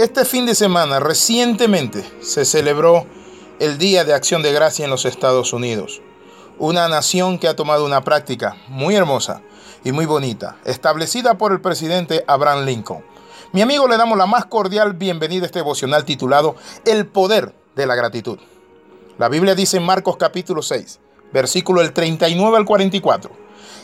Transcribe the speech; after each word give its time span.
Este 0.00 0.24
fin 0.24 0.46
de 0.46 0.54
semana 0.54 0.98
recientemente 0.98 2.10
se 2.22 2.46
celebró 2.46 3.04
el 3.58 3.76
Día 3.76 4.02
de 4.02 4.14
Acción 4.14 4.42
de 4.42 4.50
Gracia 4.50 4.86
en 4.86 4.90
los 4.90 5.04
Estados 5.04 5.52
Unidos, 5.52 6.00
una 6.58 6.88
nación 6.88 7.38
que 7.38 7.48
ha 7.48 7.54
tomado 7.54 7.84
una 7.84 8.02
práctica 8.02 8.56
muy 8.68 8.96
hermosa 8.96 9.42
y 9.84 9.92
muy 9.92 10.06
bonita, 10.06 10.56
establecida 10.64 11.36
por 11.36 11.52
el 11.52 11.60
presidente 11.60 12.24
Abraham 12.26 12.64
Lincoln. 12.64 13.04
Mi 13.52 13.60
amigo 13.60 13.86
le 13.88 13.98
damos 13.98 14.16
la 14.16 14.24
más 14.24 14.46
cordial 14.46 14.94
bienvenida 14.94 15.42
a 15.42 15.46
este 15.46 15.58
devocional 15.58 16.06
titulado 16.06 16.56
El 16.86 17.06
poder 17.06 17.54
de 17.76 17.84
la 17.84 17.94
gratitud. 17.94 18.38
La 19.18 19.28
Biblia 19.28 19.54
dice 19.54 19.76
en 19.76 19.82
Marcos 19.82 20.16
capítulo 20.16 20.62
6, 20.62 20.98
versículo 21.30 21.82
del 21.82 21.92
39 21.92 22.56
al 22.56 22.64
44, 22.64 23.32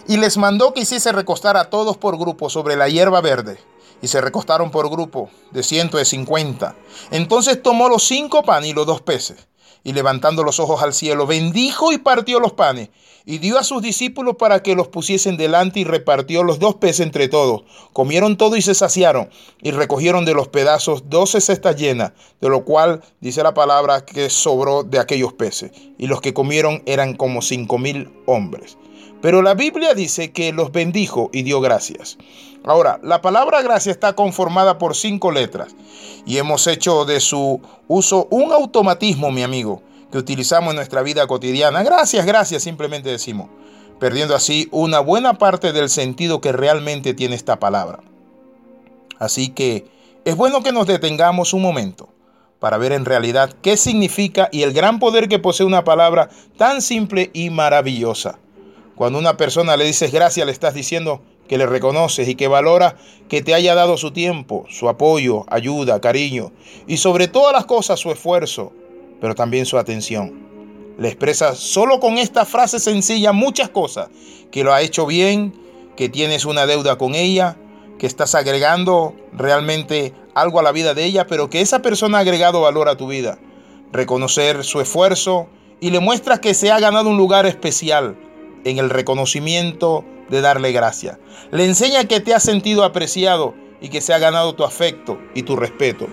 y 0.09 0.17
les 0.17 0.39
mandó 0.39 0.73
que 0.73 0.81
hiciese 0.81 1.13
recostar 1.13 1.59
a 1.59 1.69
todos 1.69 1.99
por 1.99 2.17
grupo 2.17 2.49
sobre 2.49 2.75
la 2.75 2.89
hierba 2.89 3.21
verde 3.21 3.59
y 4.03 4.09
se 4.09 4.21
recostaron 4.21 4.71
por 4.71 4.91
grupo 4.91 5.31
de 5.51 5.63
ciento 5.63 5.99
de 5.99 6.05
cincuenta. 6.05 6.75
Entonces 7.11 7.63
tomó 7.63 7.89
los 7.89 8.05
cinco 8.05 8.43
panes 8.43 8.71
y 8.71 8.75
los 8.75 8.87
dos 8.87 9.01
peces, 9.01 9.49
y 9.85 9.93
levantando 9.93 10.43
los 10.43 10.61
ojos 10.61 10.83
al 10.83 10.93
cielo, 10.93 11.27
bendijo 11.27 11.93
y 11.93 11.99
partió 11.99 12.41
los 12.41 12.53
panes, 12.53 12.91
y 13.25 13.39
dio 13.39 13.59
a 13.59 13.65
sus 13.65 13.83
discípulos 13.83 14.37
para 14.39 14.63
que 14.63 14.77
los 14.77 14.87
pusiesen 14.89 15.37
delante, 15.37 15.81
y 15.81 15.85
repartió 15.85 16.45
los 16.45 16.59
dos 16.59 16.77
peces 16.77 17.01
entre 17.01 17.29
todos. 17.29 17.63
Comieron 17.93 18.37
todo 18.37 18.57
y 18.57 18.63
se 18.63 18.75
saciaron, 18.75 19.31
y 19.63 19.73
recogieron 19.73 20.25
de 20.25 20.35
los 20.35 20.49
pedazos 20.49 21.09
doce 21.09 21.41
cestas 21.41 21.77
llenas, 21.77 22.13
de 22.41 22.49
lo 22.49 22.65
cual 22.65 23.03
dice 23.21 23.43
la 23.43 23.55
palabra 23.55 24.05
que 24.05 24.31
sobró 24.31 24.85
de 24.85 25.01
aquellos 25.01 25.33
peces, 25.33 25.73
y 25.99 26.07
los 26.07 26.21
que 26.21 26.35
comieron 26.35 26.83
eran 26.87 27.15
como 27.15 27.43
cinco 27.43 27.79
mil 27.79 28.13
hombres. 28.27 28.77
Pero 29.27 29.43
la 29.43 29.55
Biblia 29.55 29.93
dice 29.93 30.31
que 30.31 30.53
los 30.53 30.71
bendijo 30.71 31.31
y 31.33 31.43
dio 31.43 31.61
gracias. 31.61 32.17
Ahora, 32.63 33.01
la 33.03 33.23
palabra 33.23 33.61
gracia 33.61 33.91
está 33.91 34.13
conformada 34.13 34.79
por 34.79 34.95
cinco 34.95 35.33
letras 35.33 35.75
y 36.25 36.39
hemos 36.39 36.69
hecho 36.69 37.05
de 37.05 37.19
su 37.19 37.61
uso 37.89 38.29
un 38.31 38.53
automatismo, 38.53 39.33
mi 39.33 39.43
amigo, 39.43 39.83
que 40.13 40.19
utilizamos 40.19 40.71
en 40.71 40.77
nuestra 40.77 41.03
vida 41.03 41.27
cotidiana. 41.27 41.83
Gracias, 41.83 42.25
gracias, 42.25 42.63
simplemente 42.63 43.11
decimos, 43.11 43.49
perdiendo 43.99 44.37
así 44.37 44.69
una 44.71 45.01
buena 45.01 45.39
parte 45.39 45.73
del 45.73 45.89
sentido 45.89 46.41
que 46.41 46.53
realmente 46.53 47.13
tiene 47.13 47.35
esta 47.35 47.59
palabra. 47.59 47.99
Así 49.19 49.49
que 49.49 49.89
es 50.25 50.37
bueno 50.37 50.63
que 50.63 50.71
nos 50.71 50.87
detengamos 50.87 51.53
un 51.53 51.63
momento 51.63 52.11
para 52.61 52.79
ver 52.79 52.93
en 52.93 53.05
realidad 53.05 53.53
qué 53.61 53.77
significa 53.77 54.49
y 54.53 54.63
el 54.63 54.73
gran 54.73 55.01
poder 55.01 55.29
que 55.29 55.41
posee 55.41 55.67
una 55.67 55.83
palabra 55.83 56.31
tan 56.57 56.81
simple 56.81 57.33
y 57.35 57.51
maravillosa. 57.51 58.39
Cuando 58.97 59.19
una 59.19 59.37
persona 59.37 59.77
le 59.77 59.85
dices 59.85 60.11
gracias, 60.11 60.47
le 60.47 60.53
estás 60.53 60.73
diciendo 60.73 61.21
que 61.49 61.59
le 61.59 61.67
reconoces 61.67 62.27
y 62.29 62.35
que 62.35 62.49
valora 62.49 62.97
que 63.29 63.43
te 63.43 63.53
haya 63.53 63.75
dado 63.75 63.99
su 63.99 64.11
tiempo, 64.11 64.65
su 64.71 64.89
apoyo, 64.89 65.45
ayuda, 65.49 66.01
cariño 66.01 66.51
y 66.87 66.97
sobre 66.97 67.29
todas 67.29 67.53
las 67.53 67.67
cosas 67.67 68.01
su 68.01 68.11
esfuerzo, 68.11 68.73
pero 69.21 69.35
también 69.35 69.67
su 69.67 69.77
atención. 69.77 70.47
Le 70.99 71.09
expresa 71.09 71.55
solo 71.55 72.01
con 72.01 72.17
esta 72.17 72.47
frase 72.47 72.79
sencilla 72.79 73.33
muchas 73.33 73.69
cosas, 73.69 74.09
que 74.51 74.65
lo 74.65 74.73
ha 74.73 74.81
hecho 74.81 75.05
bien, 75.05 75.53
que 75.95 76.09
tienes 76.09 76.47
una 76.47 76.65
deuda 76.65 76.97
con 76.97 77.15
ella, 77.15 77.59
que 77.99 78.07
estás 78.07 78.35
agregando 78.35 79.15
realmente 79.35 80.15
algo 80.35 80.59
a 80.59 80.63
la 80.63 80.73
vida 80.73 80.95
de 80.95 81.05
ella, 81.05 81.27
pero 81.27 81.51
que 81.51 81.61
esa 81.61 81.83
persona 81.83 82.17
ha 82.17 82.23
agregado 82.23 82.63
valor 82.63 82.89
a 82.89 82.97
tu 82.97 83.09
vida. 83.09 83.39
Reconocer 83.93 84.65
su 84.65 84.81
esfuerzo 84.81 85.49
y 85.81 85.91
le 85.91 86.01
muestras 86.01 86.41
que 86.41 86.55
se 86.55 86.71
ha 86.71 86.81
ganado 86.81 87.11
un 87.11 87.19
lugar 87.19 87.45
especial 87.45 88.17
en 88.65 88.79
el 88.79 88.91
reconocimiento 88.91 90.05
de 90.29 90.41
darle 90.41 90.73
gracias. 90.73 91.19
Le 91.51 91.65
enseña 91.65 92.05
que 92.05 92.21
te 92.21 92.35
has 92.35 92.43
sentido 92.43 92.85
apreciado 92.85 93.55
y 93.81 93.89
que 93.89 94.01
se 94.01 94.13
ha 94.13 94.19
ganado 94.19 94.55
tu 94.55 94.65
afecto 94.65 95.19
y 95.35 95.43
tu 95.43 95.57
respeto. 95.57 96.09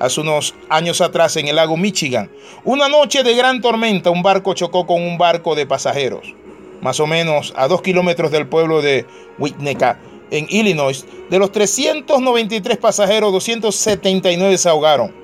Hace 0.00 0.20
unos 0.20 0.54
años 0.68 1.00
atrás 1.00 1.36
en 1.36 1.46
el 1.46 1.56
lago 1.56 1.76
Michigan, 1.76 2.30
una 2.64 2.88
noche 2.88 3.22
de 3.22 3.34
gran 3.34 3.60
tormenta, 3.60 4.10
un 4.10 4.22
barco 4.22 4.54
chocó 4.54 4.86
con 4.86 5.02
un 5.02 5.18
barco 5.18 5.54
de 5.54 5.66
pasajeros. 5.66 6.34
Más 6.80 6.98
o 7.00 7.06
menos 7.06 7.54
a 7.56 7.68
dos 7.68 7.80
kilómetros 7.80 8.30
del 8.30 8.48
pueblo 8.48 8.82
de 8.82 9.06
Winnetka, 9.38 10.00
en 10.30 10.46
Illinois, 10.50 11.06
de 11.30 11.38
los 11.38 11.52
393 11.52 12.76
pasajeros, 12.78 13.32
279 13.32 14.58
se 14.58 14.68
ahogaron. 14.68 15.14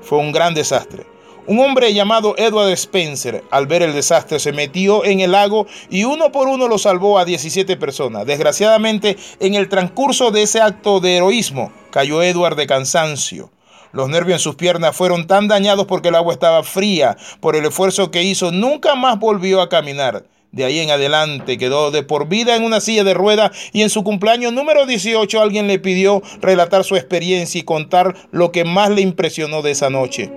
Fue 0.00 0.18
un 0.18 0.32
gran 0.32 0.54
desastre. 0.54 1.13
Un 1.46 1.60
hombre 1.60 1.92
llamado 1.92 2.34
Edward 2.38 2.70
Spencer, 2.72 3.44
al 3.50 3.66
ver 3.66 3.82
el 3.82 3.92
desastre, 3.92 4.40
se 4.40 4.52
metió 4.52 5.04
en 5.04 5.20
el 5.20 5.32
lago 5.32 5.66
y 5.90 6.04
uno 6.04 6.32
por 6.32 6.48
uno 6.48 6.68
lo 6.68 6.78
salvó 6.78 7.18
a 7.18 7.26
17 7.26 7.76
personas. 7.76 8.24
Desgraciadamente, 8.24 9.18
en 9.40 9.54
el 9.54 9.68
transcurso 9.68 10.30
de 10.30 10.42
ese 10.42 10.62
acto 10.62 11.00
de 11.00 11.18
heroísmo, 11.18 11.70
cayó 11.90 12.22
Edward 12.22 12.56
de 12.56 12.66
cansancio. 12.66 13.50
Los 13.92 14.08
nervios 14.08 14.36
en 14.36 14.42
sus 14.42 14.54
piernas 14.54 14.96
fueron 14.96 15.26
tan 15.26 15.46
dañados 15.46 15.84
porque 15.84 16.08
el 16.08 16.14
agua 16.14 16.32
estaba 16.32 16.62
fría. 16.62 17.18
Por 17.40 17.56
el 17.56 17.66
esfuerzo 17.66 18.10
que 18.10 18.22
hizo, 18.22 18.50
nunca 18.50 18.94
más 18.94 19.18
volvió 19.18 19.60
a 19.60 19.68
caminar. 19.68 20.24
De 20.50 20.64
ahí 20.64 20.78
en 20.78 20.90
adelante 20.90 21.58
quedó 21.58 21.90
de 21.90 22.02
por 22.02 22.26
vida 22.26 22.56
en 22.56 22.64
una 22.64 22.80
silla 22.80 23.04
de 23.04 23.12
ruedas 23.12 23.50
y 23.72 23.82
en 23.82 23.90
su 23.90 24.02
cumpleaños 24.02 24.54
número 24.54 24.86
18 24.86 25.42
alguien 25.42 25.66
le 25.66 25.78
pidió 25.78 26.22
relatar 26.40 26.84
su 26.84 26.96
experiencia 26.96 27.58
y 27.60 27.64
contar 27.64 28.14
lo 28.30 28.50
que 28.50 28.64
más 28.64 28.88
le 28.90 29.02
impresionó 29.02 29.60
de 29.60 29.72
esa 29.72 29.90
noche. 29.90 30.32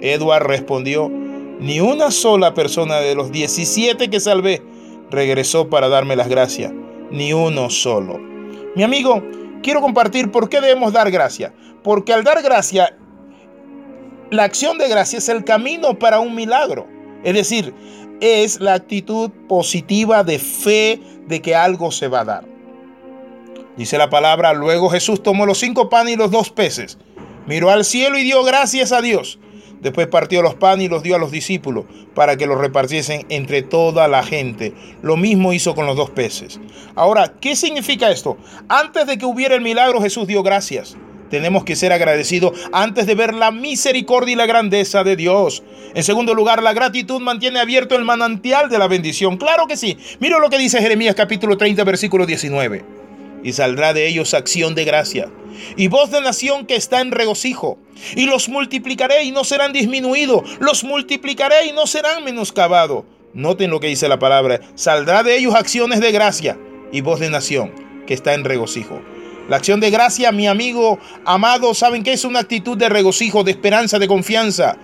Edward 0.00 0.46
respondió, 0.46 1.08
ni 1.60 1.80
una 1.80 2.10
sola 2.10 2.54
persona 2.54 2.96
de 3.00 3.14
los 3.14 3.30
17 3.30 4.08
que 4.08 4.20
salvé 4.20 4.62
regresó 5.10 5.68
para 5.68 5.88
darme 5.88 6.16
las 6.16 6.28
gracias, 6.28 6.72
ni 7.10 7.32
uno 7.32 7.68
solo. 7.70 8.18
Mi 8.74 8.82
amigo, 8.82 9.22
quiero 9.62 9.80
compartir 9.80 10.30
por 10.30 10.48
qué 10.48 10.60
debemos 10.60 10.92
dar 10.92 11.10
gracia. 11.10 11.52
Porque 11.82 12.12
al 12.12 12.24
dar 12.24 12.42
gracia, 12.42 12.96
la 14.30 14.44
acción 14.44 14.78
de 14.78 14.88
gracia 14.88 15.18
es 15.18 15.28
el 15.28 15.44
camino 15.44 15.98
para 15.98 16.20
un 16.20 16.34
milagro. 16.34 16.86
Es 17.24 17.34
decir, 17.34 17.74
es 18.20 18.60
la 18.60 18.74
actitud 18.74 19.30
positiva 19.48 20.22
de 20.24 20.38
fe 20.38 21.00
de 21.26 21.40
que 21.42 21.54
algo 21.54 21.90
se 21.90 22.08
va 22.08 22.20
a 22.20 22.24
dar. 22.24 22.44
Dice 23.76 23.98
la 23.98 24.10
palabra, 24.10 24.52
luego 24.52 24.90
Jesús 24.90 25.22
tomó 25.22 25.46
los 25.46 25.58
cinco 25.58 25.88
panes 25.88 26.14
y 26.14 26.16
los 26.16 26.30
dos 26.30 26.50
peces, 26.50 26.98
miró 27.46 27.70
al 27.70 27.84
cielo 27.84 28.18
y 28.18 28.24
dio 28.24 28.42
gracias 28.44 28.92
a 28.92 29.00
Dios 29.00 29.38
Después 29.80 30.08
partió 30.08 30.42
los 30.42 30.54
panes 30.54 30.86
y 30.86 30.88
los 30.88 31.02
dio 31.02 31.16
a 31.16 31.18
los 31.18 31.30
discípulos 31.30 31.86
para 32.14 32.36
que 32.36 32.46
los 32.46 32.58
repartiesen 32.58 33.24
entre 33.28 33.62
toda 33.62 34.08
la 34.08 34.22
gente. 34.22 34.74
Lo 35.02 35.16
mismo 35.16 35.52
hizo 35.52 35.74
con 35.74 35.86
los 35.86 35.96
dos 35.96 36.10
peces. 36.10 36.60
Ahora, 36.94 37.34
¿qué 37.40 37.56
significa 37.56 38.10
esto? 38.10 38.36
Antes 38.68 39.06
de 39.06 39.16
que 39.16 39.26
hubiera 39.26 39.54
el 39.54 39.62
milagro, 39.62 40.02
Jesús 40.02 40.26
dio 40.26 40.42
gracias. 40.42 40.96
Tenemos 41.30 41.64
que 41.64 41.76
ser 41.76 41.92
agradecidos 41.92 42.58
antes 42.72 43.06
de 43.06 43.14
ver 43.14 43.34
la 43.34 43.52
misericordia 43.52 44.32
y 44.32 44.36
la 44.36 44.46
grandeza 44.46 45.04
de 45.04 45.16
Dios. 45.16 45.62
En 45.94 46.02
segundo 46.02 46.34
lugar, 46.34 46.62
la 46.62 46.72
gratitud 46.72 47.20
mantiene 47.20 47.60
abierto 47.60 47.94
el 47.94 48.04
manantial 48.04 48.68
de 48.68 48.78
la 48.78 48.88
bendición. 48.88 49.36
Claro 49.36 49.66
que 49.66 49.76
sí. 49.76 49.96
Mira 50.18 50.40
lo 50.40 50.50
que 50.50 50.58
dice 50.58 50.80
Jeremías 50.80 51.14
capítulo 51.14 51.56
30, 51.56 51.84
versículo 51.84 52.26
19. 52.26 52.99
Y 53.42 53.52
saldrá 53.52 53.92
de 53.92 54.06
ellos 54.06 54.34
acción 54.34 54.74
de 54.74 54.84
gracia 54.84 55.30
y 55.76 55.88
voz 55.88 56.10
de 56.10 56.20
nación 56.20 56.66
que 56.66 56.76
está 56.76 57.00
en 57.00 57.10
regocijo. 57.10 57.78
Y 58.16 58.26
los 58.26 58.48
multiplicaré 58.48 59.24
y 59.24 59.30
no 59.30 59.44
serán 59.44 59.72
disminuidos, 59.72 60.42
los 60.58 60.84
multiplicaré 60.84 61.66
y 61.66 61.72
no 61.72 61.86
serán 61.86 62.24
menoscabados. 62.24 63.04
Noten 63.32 63.70
lo 63.70 63.80
que 63.80 63.86
dice 63.86 64.08
la 64.08 64.18
palabra, 64.18 64.60
saldrá 64.74 65.22
de 65.22 65.36
ellos 65.36 65.54
acciones 65.54 66.00
de 66.00 66.12
gracia 66.12 66.58
y 66.92 67.00
voz 67.00 67.20
de 67.20 67.30
nación 67.30 67.72
que 68.06 68.14
está 68.14 68.34
en 68.34 68.44
regocijo. 68.44 69.00
La 69.48 69.56
acción 69.56 69.80
de 69.80 69.90
gracia, 69.90 70.32
mi 70.32 70.46
amigo 70.46 70.98
amado, 71.24 71.74
saben 71.74 72.02
que 72.02 72.12
es 72.12 72.24
una 72.24 72.40
actitud 72.40 72.76
de 72.76 72.88
regocijo, 72.88 73.44
de 73.44 73.50
esperanza, 73.52 73.98
de 73.98 74.08
confianza, 74.08 74.76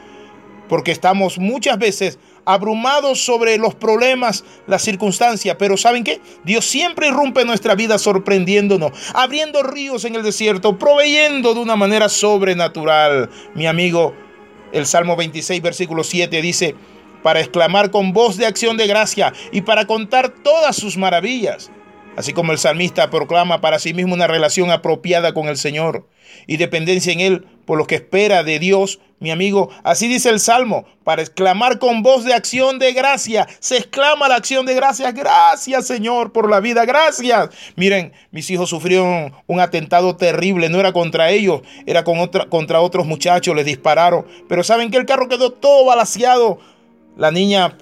porque 0.68 0.92
estamos 0.92 1.38
muchas 1.38 1.78
veces 1.78 2.18
abrumados 2.46 3.20
sobre 3.20 3.58
los 3.58 3.74
problemas, 3.74 4.44
las 4.66 4.82
circunstancias, 4.82 5.56
pero 5.58 5.76
¿saben 5.76 6.04
qué? 6.04 6.20
Dios 6.44 6.64
siempre 6.64 7.08
irrumpe 7.08 7.42
en 7.42 7.48
nuestra 7.48 7.74
vida 7.74 7.98
sorprendiéndonos, 7.98 8.92
abriendo 9.14 9.62
ríos 9.62 10.04
en 10.04 10.14
el 10.14 10.22
desierto, 10.22 10.78
proveyendo 10.78 11.52
de 11.52 11.60
una 11.60 11.76
manera 11.76 12.08
sobrenatural. 12.08 13.28
Mi 13.54 13.66
amigo, 13.66 14.14
el 14.72 14.86
Salmo 14.86 15.16
26, 15.16 15.60
versículo 15.60 16.04
7 16.04 16.40
dice, 16.40 16.74
para 17.22 17.40
exclamar 17.40 17.90
con 17.90 18.12
voz 18.12 18.36
de 18.36 18.46
acción 18.46 18.76
de 18.76 18.86
gracia 18.86 19.32
y 19.50 19.62
para 19.62 19.86
contar 19.86 20.28
todas 20.28 20.76
sus 20.76 20.96
maravillas. 20.96 21.70
Así 22.16 22.32
como 22.32 22.52
el 22.52 22.58
salmista 22.58 23.10
proclama 23.10 23.60
para 23.60 23.78
sí 23.78 23.94
mismo 23.94 24.14
una 24.14 24.26
relación 24.26 24.70
apropiada 24.70 25.34
con 25.34 25.48
el 25.48 25.56
Señor 25.56 26.06
y 26.46 26.56
dependencia 26.56 27.12
en 27.12 27.20
Él 27.20 27.46
por 27.66 27.78
lo 27.78 27.86
que 27.86 27.96
espera 27.96 28.44
de 28.44 28.58
Dios, 28.58 29.00
mi 29.18 29.30
amigo. 29.30 29.70
Así 29.82 30.08
dice 30.08 30.30
el 30.30 30.40
Salmo, 30.40 30.86
para 31.04 31.22
exclamar 31.22 31.78
con 31.78 32.02
voz 32.02 32.24
de 32.24 32.32
acción 32.32 32.78
de 32.78 32.92
gracia. 32.92 33.46
Se 33.58 33.76
exclama 33.76 34.28
la 34.28 34.36
acción 34.36 34.64
de 34.66 34.74
gracia. 34.74 35.12
Gracias 35.12 35.86
Señor 35.86 36.32
por 36.32 36.48
la 36.48 36.60
vida. 36.60 36.84
Gracias. 36.84 37.50
Miren, 37.74 38.12
mis 38.30 38.50
hijos 38.50 38.70
sufrieron 38.70 39.32
un 39.46 39.60
atentado 39.60 40.16
terrible. 40.16 40.68
No 40.68 40.80
era 40.80 40.92
contra 40.92 41.30
ellos, 41.30 41.62
era 41.86 42.04
contra 42.04 42.80
otros 42.80 43.06
muchachos. 43.06 43.54
Les 43.54 43.66
dispararon. 43.66 44.26
Pero 44.48 44.62
saben 44.62 44.90
que 44.90 44.96
el 44.96 45.06
carro 45.06 45.28
quedó 45.28 45.50
todo 45.52 45.84
balaseado. 45.84 46.58
La 47.16 47.30
niña 47.30 47.76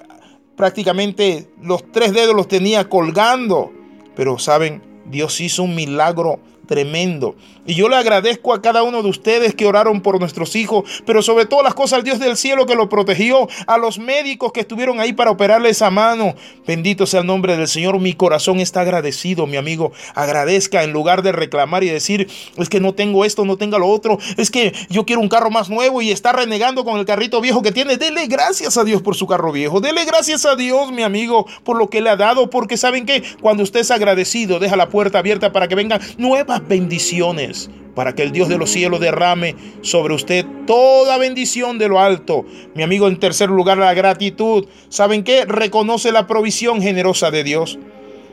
prácticamente 0.56 1.48
los 1.60 1.90
tres 1.92 2.12
dedos 2.12 2.34
los 2.34 2.48
tenía 2.48 2.88
colgando. 2.88 3.72
Pero 4.16 4.38
saben, 4.38 4.82
Dios 5.06 5.40
hizo 5.40 5.62
un 5.62 5.74
milagro 5.74 6.40
tremendo. 6.66 7.34
Y 7.66 7.74
yo 7.74 7.88
le 7.88 7.96
agradezco 7.96 8.52
a 8.52 8.60
cada 8.60 8.82
uno 8.82 9.02
de 9.02 9.08
ustedes 9.08 9.54
que 9.54 9.66
oraron 9.66 10.02
por 10.02 10.20
nuestros 10.20 10.54
hijos, 10.54 11.02
pero 11.06 11.22
sobre 11.22 11.46
todas 11.46 11.64
las 11.64 11.72
cosas 11.72 11.94
al 11.94 12.04
Dios 12.04 12.18
del 12.18 12.36
cielo 12.36 12.66
que 12.66 12.74
lo 12.74 12.90
protegió, 12.90 13.48
a 13.66 13.78
los 13.78 13.98
médicos 13.98 14.52
que 14.52 14.60
estuvieron 14.60 15.00
ahí 15.00 15.14
para 15.14 15.30
operarle 15.30 15.70
esa 15.70 15.90
mano. 15.90 16.34
Bendito 16.66 17.06
sea 17.06 17.20
el 17.20 17.26
nombre 17.26 17.56
del 17.56 17.66
Señor. 17.66 17.98
Mi 18.00 18.12
corazón 18.12 18.60
está 18.60 18.82
agradecido, 18.82 19.46
mi 19.46 19.56
amigo. 19.56 19.92
Agradezca 20.14 20.82
en 20.82 20.92
lugar 20.92 21.22
de 21.22 21.32
reclamar 21.32 21.84
y 21.84 21.88
decir, 21.88 22.28
es 22.58 22.68
que 22.68 22.80
no 22.80 22.92
tengo 22.92 23.24
esto, 23.24 23.46
no 23.46 23.56
tengo 23.56 23.78
lo 23.78 23.88
otro, 23.88 24.18
es 24.36 24.50
que 24.50 24.74
yo 24.90 25.06
quiero 25.06 25.22
un 25.22 25.28
carro 25.30 25.50
más 25.50 25.70
nuevo 25.70 26.02
y 26.02 26.10
está 26.10 26.32
renegando 26.32 26.84
con 26.84 26.98
el 26.98 27.06
carrito 27.06 27.40
viejo 27.40 27.62
que 27.62 27.72
tiene. 27.72 27.96
Dele 27.96 28.26
gracias 28.26 28.76
a 28.76 28.84
Dios 28.84 29.00
por 29.00 29.14
su 29.14 29.26
carro 29.26 29.52
viejo. 29.52 29.80
Dele 29.80 30.04
gracias 30.04 30.44
a 30.44 30.54
Dios, 30.54 30.92
mi 30.92 31.02
amigo, 31.02 31.46
por 31.64 31.78
lo 31.78 31.88
que 31.88 32.02
le 32.02 32.10
ha 32.10 32.16
dado, 32.16 32.50
porque 32.50 32.76
saben 32.76 33.06
que 33.06 33.22
cuando 33.40 33.62
usted 33.62 33.80
es 33.80 33.90
agradecido, 33.90 34.58
deja 34.58 34.76
la 34.76 34.90
puerta 34.90 35.20
abierta 35.20 35.50
para 35.50 35.66
que 35.66 35.74
vengan 35.74 36.02
nuevas 36.18 36.66
bendiciones 36.68 37.53
para 37.94 38.14
que 38.14 38.22
el 38.22 38.32
Dios 38.32 38.48
de 38.48 38.58
los 38.58 38.70
cielos 38.70 39.00
derrame 39.00 39.56
sobre 39.82 40.14
usted 40.14 40.44
toda 40.66 41.18
bendición 41.18 41.78
de 41.78 41.88
lo 41.88 42.00
alto. 42.00 42.44
Mi 42.74 42.82
amigo, 42.82 43.08
en 43.08 43.18
tercer 43.18 43.50
lugar, 43.50 43.78
la 43.78 43.94
gratitud. 43.94 44.66
¿Saben 44.88 45.24
qué? 45.24 45.44
Reconoce 45.44 46.12
la 46.12 46.26
provisión 46.26 46.82
generosa 46.82 47.30
de 47.30 47.44
Dios. 47.44 47.78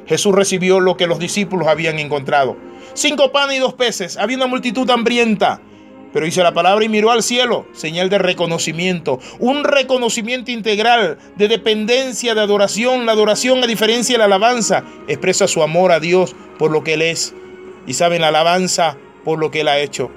Jesús 0.08 0.34
recibió 0.34 0.80
lo 0.80 0.98
que 0.98 1.08
los 1.08 1.20
discípulos 1.20 1.68
habían 1.68 2.00
encontrado. 2.00 2.58
Cinco 2.94 3.32
panes 3.32 3.58
y 3.58 3.60
dos 3.60 3.74
peces. 3.74 4.18
Había 4.18 4.38
una 4.38 4.48
multitud 4.48 4.90
hambrienta. 4.90 5.62
Pero 6.14 6.28
hizo 6.28 6.44
la 6.44 6.54
palabra 6.54 6.84
y 6.84 6.90
miró 6.90 7.12
al 7.12 7.24
cielo, 7.24 7.66
señal 7.72 8.10
de 8.10 8.18
reconocimiento, 8.18 9.20
un 9.40 9.64
reconocimiento 9.64 10.52
integral 10.52 11.18
de 11.38 11.48
dependencia, 11.48 12.36
de 12.36 12.42
adoración. 12.42 13.06
La 13.06 13.14
adoración, 13.14 13.64
a 13.64 13.68
diferencia 13.68 14.16
de 14.16 14.20
la 14.20 14.26
alabanza, 14.26 14.84
expresa 15.08 15.48
su 15.48 15.64
amor 15.64 15.94
a 15.94 16.02
Dios 16.02 16.36
por 16.60 16.70
lo 16.70 16.84
que 16.84 16.96
Él 16.96 17.02
es. 17.02 17.34
Y 17.88 17.94
saben, 17.94 18.20
la 18.20 18.28
alabanza 18.28 18.98
por 19.24 19.40
lo 19.40 19.52
que 19.52 19.62
Él 19.62 19.68
ha 19.68 19.80
hecho. 19.80 20.10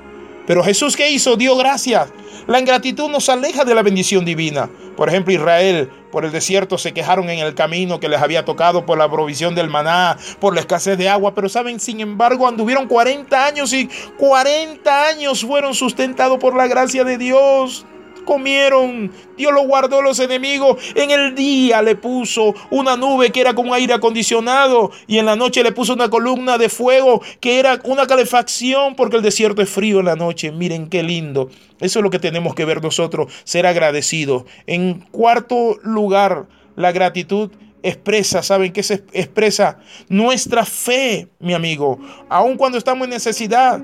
Pero 0.46 0.62
Jesús, 0.62 0.96
¿qué 0.96 1.10
hizo? 1.10 1.36
Dio 1.36 1.56
gracias. 1.56 2.12
La 2.46 2.60
ingratitud 2.60 3.08
nos 3.08 3.28
aleja 3.28 3.64
de 3.64 3.74
la 3.74 3.82
bendición 3.82 4.24
divina. 4.24 4.68
Por 4.96 5.08
ejemplo, 5.08 5.32
Israel 5.32 5.90
por 6.12 6.24
el 6.24 6.30
desierto 6.30 6.78
se 6.78 6.92
quejaron 6.92 7.28
en 7.28 7.40
el 7.40 7.54
camino 7.54 7.98
que 7.98 8.08
les 8.08 8.22
había 8.22 8.44
tocado 8.44 8.86
por 8.86 8.98
la 8.98 9.10
provisión 9.10 9.54
del 9.56 9.68
maná, 9.68 10.16
por 10.38 10.54
la 10.54 10.60
escasez 10.60 10.96
de 10.96 11.08
agua, 11.08 11.34
pero 11.34 11.48
saben, 11.48 11.80
sin 11.80 12.00
embargo, 12.00 12.46
anduvieron 12.46 12.86
40 12.86 13.46
años 13.46 13.72
y 13.72 13.88
40 14.16 15.08
años 15.08 15.44
fueron 15.44 15.74
sustentados 15.74 16.38
por 16.38 16.54
la 16.54 16.68
gracia 16.68 17.02
de 17.02 17.18
Dios 17.18 17.84
comieron. 18.24 19.12
Dios 19.36 19.52
lo 19.52 19.66
guardó 19.66 20.02
los 20.02 20.18
enemigos. 20.20 20.82
En 20.94 21.10
el 21.10 21.34
día 21.34 21.82
le 21.82 21.96
puso 21.96 22.54
una 22.70 22.96
nube 22.96 23.30
que 23.30 23.40
era 23.40 23.54
como 23.54 23.74
aire 23.74 23.94
acondicionado 23.94 24.90
y 25.06 25.18
en 25.18 25.26
la 25.26 25.36
noche 25.36 25.62
le 25.62 25.72
puso 25.72 25.94
una 25.94 26.10
columna 26.10 26.58
de 26.58 26.68
fuego 26.68 27.22
que 27.40 27.58
era 27.58 27.80
una 27.84 28.06
calefacción 28.06 28.94
porque 28.94 29.16
el 29.16 29.22
desierto 29.22 29.62
es 29.62 29.70
frío 29.70 30.00
en 30.00 30.06
la 30.06 30.16
noche. 30.16 30.52
Miren 30.52 30.88
qué 30.88 31.02
lindo. 31.02 31.50
Eso 31.80 31.98
es 31.98 32.02
lo 32.02 32.10
que 32.10 32.18
tenemos 32.18 32.54
que 32.54 32.64
ver 32.64 32.82
nosotros, 32.82 33.32
ser 33.44 33.66
agradecidos. 33.66 34.44
En 34.66 35.00
cuarto 35.10 35.78
lugar, 35.82 36.46
la 36.76 36.92
gratitud 36.92 37.50
expresa, 37.82 38.42
¿saben 38.42 38.72
qué 38.72 38.82
se 38.82 39.04
expresa? 39.12 39.78
Nuestra 40.08 40.64
fe, 40.64 41.28
mi 41.38 41.52
amigo, 41.52 41.98
aun 42.28 42.56
cuando 42.56 42.78
estamos 42.78 43.04
en 43.04 43.10
necesidad. 43.10 43.80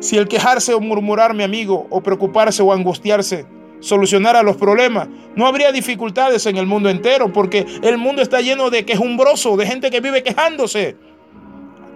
Si 0.00 0.16
el 0.16 0.28
quejarse 0.28 0.74
o 0.74 0.80
murmurar, 0.80 1.34
mi 1.34 1.44
amigo, 1.44 1.86
o 1.90 2.02
preocuparse 2.02 2.62
o 2.62 2.72
angustiarse, 2.72 3.46
solucionara 3.80 4.42
los 4.42 4.56
problemas, 4.56 5.08
no 5.34 5.46
habría 5.46 5.72
dificultades 5.72 6.46
en 6.46 6.56
el 6.56 6.66
mundo 6.66 6.88
entero, 6.88 7.32
porque 7.32 7.66
el 7.82 7.98
mundo 7.98 8.22
está 8.22 8.40
lleno 8.40 8.70
de 8.70 8.84
quejumbrosos, 8.84 9.58
de 9.58 9.66
gente 9.66 9.90
que 9.90 10.00
vive 10.00 10.22
quejándose. 10.22 10.96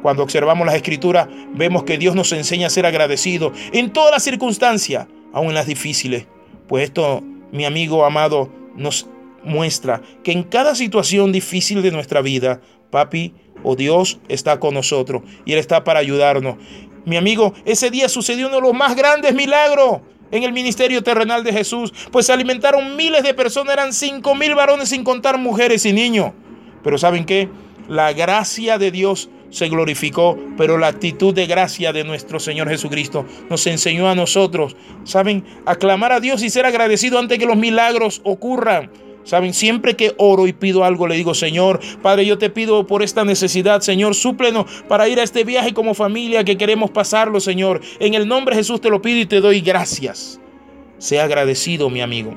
Cuando 0.03 0.23
observamos 0.23 0.67
las 0.67 0.77
escrituras, 0.77 1.29
vemos 1.55 1.85
que 1.85 1.97
Dios 1.97 2.15
nos 2.15 2.33
enseña 2.33 2.67
a 2.67 2.71
ser 2.71 2.85
agradecidos 2.85 3.57
en 3.73 3.93
todas 3.93 4.11
las 4.11 4.23
circunstancias, 4.23 5.07
aun 5.33 5.49
en 5.49 5.55
las 5.55 5.67
difíciles. 5.67 6.27
Pues 6.69 6.85
esto, 6.85 7.23
mi 7.53 7.65
amigo 7.65 8.05
amado, 8.05 8.51
nos 8.77 9.07
muestra 9.45 10.03
que 10.23 10.33
en 10.33 10.43
cada 10.43 10.75
situación 10.75 11.33
difícil 11.33 11.83
de 11.83 11.91
nuestra 11.91 12.21
vida, 12.21 12.61
papi 12.91 13.35
o 13.63 13.77
Dios 13.77 14.19
está 14.29 14.61
con 14.61 14.75
nosotros 14.75 15.23
y 15.45 15.53
Él 15.53 15.59
está 15.59 15.85
para 15.85 16.01
ayudarnos. 16.01 16.57
Mi 17.05 17.17
amigo, 17.17 17.53
ese 17.65 17.91
día 17.91 18.09
sucedió 18.09 18.47
uno 18.47 18.57
de 18.57 18.63
los 18.63 18.75
más 18.75 18.97
grandes 18.97 19.35
milagros 19.35 20.01
en 20.31 20.43
el 20.43 20.53
ministerio 20.53 21.03
terrenal 21.03 21.45
de 21.45 21.53
Jesús, 21.53 21.93
pues 22.11 22.27
se 22.27 22.33
alimentaron 22.33 22.97
miles 22.97 23.23
de 23.23 23.35
personas, 23.35 23.75
eran 23.75 23.93
cinco 23.93 24.35
mil 24.35 24.55
varones 24.55 24.89
sin 24.89 25.05
contar 25.05 25.39
mujeres 25.39 25.87
y 25.87 25.93
niños. 25.93 26.33
Pero 26.83 26.99
¿saben 26.99 27.25
qué? 27.25 27.49
La 27.89 28.13
gracia 28.13 28.79
de 28.79 28.91
Dios 28.91 29.29
se 29.51 29.69
glorificó, 29.69 30.37
pero 30.57 30.79
la 30.79 30.89
actitud 30.89 31.33
de 31.33 31.47
gracia 31.47 31.93
de 31.93 32.05
nuestro 32.05 32.41
Señor 32.41 32.69
Jesucristo 32.69 33.25
nos 33.49 33.67
enseñó 33.67 34.09
a 34.09 34.15
nosotros, 34.15 34.77
¿saben? 35.05 35.45
A 35.65 35.77
clamar 35.77 36.13
a 36.13 36.21
Dios 36.21 36.43
y 36.43 36.51
ser 36.51 36.67
agradecido 36.67 37.19
antes 37.19 37.39
que 37.39 37.47
los 37.47 37.57
milagros 37.57 38.21
ocurran. 38.25 38.91
Saben, 39.25 39.55
siempre 39.55 39.97
que 39.97 40.15
oro 40.19 40.47
y 40.47 40.53
pido 40.53 40.85
algo, 40.85 41.07
le 41.07 41.17
digo, 41.17 41.35
Señor, 41.35 41.81
Padre, 42.03 42.27
yo 42.27 42.37
te 42.39 42.51
pido 42.51 42.87
por 42.87 43.03
esta 43.03 43.25
necesidad, 43.25 43.81
Señor, 43.81 44.15
súplenos 44.15 44.67
para 44.87 45.09
ir 45.09 45.19
a 45.19 45.23
este 45.23 45.45
viaje 45.45 45.73
como 45.73 45.95
familia 45.95 46.45
que 46.45 46.59
queremos 46.59 46.91
pasarlo, 46.91 47.41
Señor. 47.41 47.81
En 48.01 48.15
el 48.15 48.29
nombre 48.29 48.55
de 48.55 48.61
Jesús 48.61 48.81
te 48.81 48.91
lo 48.91 49.01
pido 49.01 49.19
y 49.19 49.27
te 49.27 49.41
doy 49.41 49.61
gracias. 49.61 50.41
Sea 50.99 51.25
agradecido, 51.25 51.89
mi 51.89 52.03
amigo. 52.03 52.35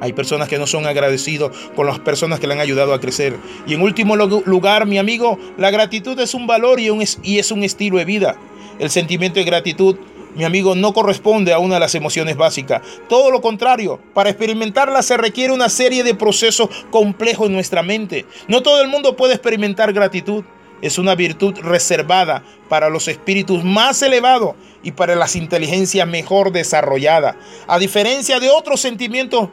Hay 0.00 0.12
personas 0.12 0.48
que 0.48 0.58
no 0.58 0.66
son 0.66 0.86
agradecidos 0.86 1.56
con 1.74 1.86
las 1.86 1.98
personas 1.98 2.40
que 2.40 2.46
le 2.46 2.54
han 2.54 2.60
ayudado 2.60 2.94
a 2.94 3.00
crecer. 3.00 3.36
Y 3.66 3.74
en 3.74 3.82
último 3.82 4.16
lugar, 4.16 4.86
mi 4.86 4.98
amigo, 4.98 5.38
la 5.56 5.70
gratitud 5.70 6.18
es 6.20 6.34
un 6.34 6.46
valor 6.46 6.80
y, 6.80 6.88
y 7.22 7.38
es 7.38 7.50
un 7.50 7.64
estilo 7.64 7.98
de 7.98 8.04
vida. 8.04 8.36
El 8.78 8.90
sentimiento 8.90 9.40
de 9.40 9.44
gratitud 9.44 9.96
mi 10.38 10.44
amigo, 10.44 10.76
no 10.76 10.94
corresponde 10.94 11.52
a 11.52 11.58
una 11.58 11.74
de 11.74 11.80
las 11.80 11.96
emociones 11.96 12.36
básicas. 12.36 12.80
Todo 13.08 13.32
lo 13.32 13.42
contrario, 13.42 14.00
para 14.14 14.30
experimentarla 14.30 15.02
se 15.02 15.16
requiere 15.16 15.52
una 15.52 15.68
serie 15.68 16.04
de 16.04 16.14
procesos 16.14 16.68
complejos 16.92 17.48
en 17.48 17.54
nuestra 17.54 17.82
mente. 17.82 18.24
No 18.46 18.62
todo 18.62 18.80
el 18.80 18.86
mundo 18.86 19.16
puede 19.16 19.34
experimentar 19.34 19.92
gratitud. 19.92 20.44
Es 20.80 20.96
una 20.96 21.16
virtud 21.16 21.58
reservada 21.60 22.44
para 22.68 22.88
los 22.88 23.08
espíritus 23.08 23.64
más 23.64 24.00
elevados 24.00 24.54
y 24.84 24.92
para 24.92 25.16
las 25.16 25.34
inteligencias 25.34 26.06
mejor 26.06 26.52
desarrolladas. 26.52 27.34
A 27.66 27.80
diferencia 27.80 28.38
de 28.38 28.48
otros 28.48 28.80
sentimientos 28.80 29.48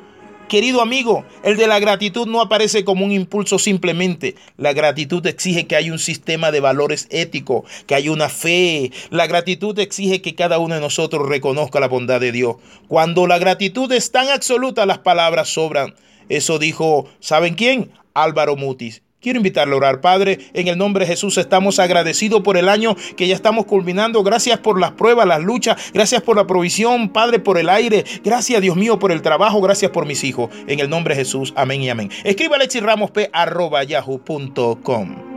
Querido 0.47 0.81
amigo, 0.81 1.25
el 1.43 1.57
de 1.57 1.65
la 1.65 1.79
gratitud 1.79 2.27
no 2.27 2.39
aparece 2.39 2.85
como 2.85 3.03
un 3.03 3.11
impulso 3.11 3.57
simplemente. 3.57 4.35
La 4.57 4.73
gratitud 4.73 5.25
exige 5.25 5.65
que 5.65 5.75
haya 5.75 5.91
un 5.91 5.97
sistema 5.97 6.51
de 6.51 6.59
valores 6.59 7.07
éticos, 7.09 7.63
que 7.87 7.95
haya 7.95 8.11
una 8.11 8.29
fe. 8.29 8.91
La 9.09 9.25
gratitud 9.25 9.77
exige 9.79 10.21
que 10.21 10.35
cada 10.35 10.59
uno 10.59 10.75
de 10.75 10.81
nosotros 10.81 11.27
reconozca 11.27 11.79
la 11.79 11.87
bondad 11.87 12.21
de 12.21 12.31
Dios. 12.31 12.57
Cuando 12.87 13.25
la 13.25 13.39
gratitud 13.39 13.91
es 13.91 14.11
tan 14.11 14.29
absoluta, 14.29 14.85
las 14.85 14.99
palabras 14.99 15.49
sobran. 15.49 15.95
Eso 16.29 16.59
dijo, 16.59 17.07
¿saben 17.19 17.55
quién? 17.55 17.91
Álvaro 18.13 18.55
Mutis. 18.55 19.01
Quiero 19.25 19.37
invitarle 19.37 19.73
a 19.73 19.77
orar, 19.77 20.01
Padre, 20.01 20.37
en 20.53 20.67
el 20.67 20.77
nombre 20.77 21.03
de 21.03 21.09
Jesús 21.09 21.39
estamos 21.39 21.79
agradecidos 21.79 22.43
por 22.43 22.57
el 22.57 22.69
año 22.69 22.95
que 23.17 23.27
ya 23.27 23.33
estamos 23.33 23.65
culminando. 23.65 24.21
Gracias 24.21 24.59
por 24.59 24.79
las 24.79 24.91
pruebas, 24.91 25.25
las 25.25 25.41
luchas, 25.41 25.91
gracias 25.95 26.21
por 26.21 26.35
la 26.35 26.45
provisión, 26.45 27.09
Padre, 27.09 27.39
por 27.39 27.57
el 27.57 27.69
aire. 27.69 28.05
Gracias, 28.23 28.61
Dios 28.61 28.77
mío, 28.77 28.99
por 28.99 29.11
el 29.11 29.23
trabajo, 29.23 29.61
gracias 29.61 29.89
por 29.89 30.05
mis 30.05 30.23
hijos. 30.23 30.51
En 30.67 30.79
el 30.79 30.91
nombre 30.91 31.15
de 31.15 31.21
Jesús, 31.21 31.53
amén 31.55 31.81
y 31.81 31.89
amén. 31.89 32.11
Escriba 32.23 32.57
Alexis 32.57 32.83
Ramos 32.83 33.09
yahoo.com. 33.87 35.34